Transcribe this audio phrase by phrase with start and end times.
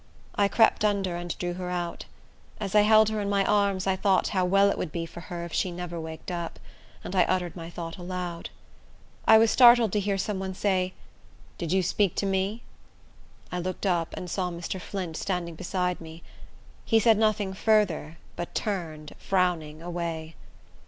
[0.33, 2.05] I crept under and drew her out.
[2.59, 5.19] As I held her in my arms, I thought how well it would be for
[5.19, 6.57] her if she never waked up;
[7.03, 8.49] and I uttered my thought aloud.
[9.27, 10.95] I was startled to hear some one say,
[11.59, 12.63] "Did you speak to me?"
[13.51, 14.81] I looked up, and saw Mr.
[14.81, 16.23] Flint standing beside me.
[16.83, 20.33] He said nothing further, but turned, frowning, away.